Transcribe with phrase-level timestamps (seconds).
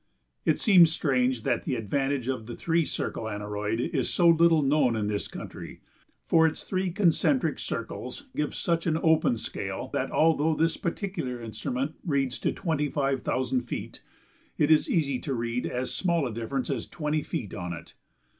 [0.45, 4.95] It seems strange that the advantage of the three circle aneroid is so little known
[4.95, 5.81] in this country,
[6.25, 11.97] for its three concentric circles give such an open scale that, although this particular instrument
[12.03, 14.01] reads to twenty five thousand feet,
[14.57, 17.93] it is easy to read as small a difference as twenty feet on it.